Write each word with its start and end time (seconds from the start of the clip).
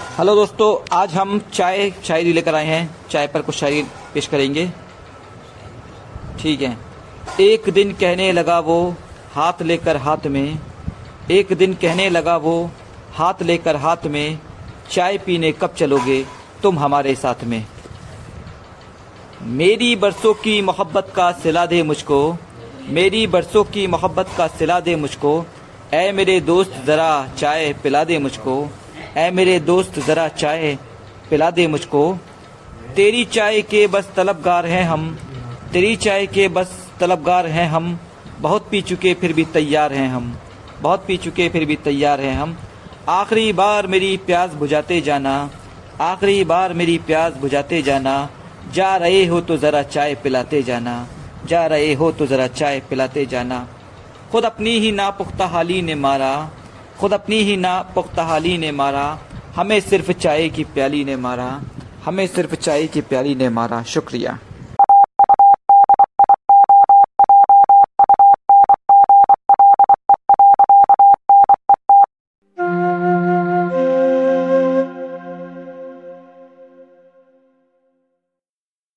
Hello 0.00 0.34
दोस्तों, 0.34 0.96
आज 0.96 1.14
हम 1.14 1.40
चाय 1.52 1.90
शायरी 2.04 2.32
लेकर 2.32 2.54
आए 2.54 2.66
हैं। 2.66 2.96
चाय 3.10 3.26
पर 3.26 3.42
कुछ 3.42 3.54
शायरी 3.54 3.82
पेश 4.14 4.26
करेंगे। 4.26 4.70
ठीक 6.40 6.62
है। 6.62 6.76
एक 7.40 7.70
दिन 7.70 7.92
कहने 7.92 8.32
लगा 8.32 8.58
वो, 8.58 8.94
हाथ 9.32 9.52
लेकर 9.62 9.96
हाथ 9.96 10.26
में। 10.26 10.58
एक 11.30 11.52
दिन 11.52 11.74
कहने 11.74 12.10
लगा 12.10 12.36
वो, 12.36 12.70
हाथ 13.14 13.34
लेकर 13.42 13.76
हाथ 13.76 13.96
में। 14.04 14.38
चाय 14.90 15.18
पीने 15.18 15.52
कब 15.52 15.74
चलोगे 15.74 16.26
तुम 16.62 16.78
हमारे 16.78 17.14
साथ 17.14 17.44
में? 17.44 17.66
मेरी 19.42 19.96
बरसों 19.96 20.34
की 20.34 20.62
मोहब्बत 20.62 21.12
का 21.16 21.32
सिला 21.32 21.66
दे 21.66 21.82
मुझको। 21.82 22.36
मेरी 22.88 23.26
बरसों 23.26 23.64
की 23.64 23.86
मोहब्बत 23.86 24.30
का 24.38 24.46
सिला 24.46 24.80
दे 24.80 24.96
मुझको। 24.96 25.44
ऐ 25.92 26.12
मेरे 26.12 26.40
दोस्त, 26.40 26.82
ज़रा 26.84 27.28
चाय 27.38 27.72
पिला 27.72 28.04
दे 28.04 28.18
मुझको। 28.18 28.68
ऐ 29.16 29.30
मेरे 29.30 29.60
दोस्त, 29.60 29.98
ज़रा 29.98 30.28
चाय 30.28 30.78
पिला 31.30 31.50
दे 31.50 31.66
मुझको। 31.66 32.18
तेरी 32.96 33.24
चाय 33.24 33.62
के 33.62 33.86
बस 33.86 34.10
तलबगार 34.16 34.66
हैं 34.66 34.84
हम। 34.84 35.18
तेरी 35.72 35.96
चाय 35.96 36.26
के 36.26 36.48
बस 36.48 36.90
तलबगार 37.00 37.46
हैं 37.46 37.68
हम। 37.68 38.00
बहुत 38.40 38.68
पी 38.70 38.82
चुके 38.82 39.14
फिर 39.14 39.32
भी 39.32 39.44
तैयार 39.44 39.92
हैं 39.92 40.08
हम। 40.08 40.38
बहुत 40.80 41.04
पी 41.06 41.16
चुके 41.16 41.48
फिर 41.48 41.64
भी 41.64 41.76
तैयार 41.76 42.20
हैं 42.20 42.36
हम। 42.36 42.56
आखिरी 43.08 43.52
बार 43.52 43.86
मेरी 43.86 44.16
प्यास 44.16 44.50
बुझाते 44.50 45.00
जाना। 45.00 45.50
आखिरी 46.00 46.44
बार 46.44 46.72
मेरी 46.72 46.98
प्यास 46.98 47.32
बुझाते 47.32 47.82
जाना। 47.82 48.30
जा 48.72 48.96
रहे 48.96 49.24
हो 49.24 49.40
तो 49.40 49.56
ज़रा 49.56 49.82
चाय 49.82 50.14
पिलाते 50.14 50.62
जाना। 50.62 51.08
जा 51.46 51.66
रहे 51.66 51.94
हो 51.94 52.12
तो 52.12 52.26
ज़रा 52.26 52.46
चाय 52.46 52.80
पिलाते 52.80 53.26
जाना। 53.26 53.68
खुद 54.32 54.44
अपनी 54.44 54.70
ही 54.70 54.92
नापुख्ता 54.92 55.46
हाली 55.46 55.82
ने 55.82 55.94
मारा। 55.94 56.50
खुद 57.00 57.12
अपनी 57.12 57.36
ही 57.36 57.56
ना 57.56 57.82
पुख्तहाली 57.82 58.58
ने 58.58 58.72
मारा। 58.72 59.18
हमें 59.56 59.80
सिर्फ़ 59.80 60.12
चाय 60.12 60.48
की 60.48 60.64
प्याली 60.64 61.04
ने 61.04 61.16
मारा। 61.16 61.60
हमें 62.04 62.26
सिर्फ़ 62.26 62.54
चाय 62.54 62.86
की 62.86 63.00
प्याली 63.00 63.34
ने 63.34 63.48
मारा। 63.48 63.82
शुक्रिया। 63.82 64.38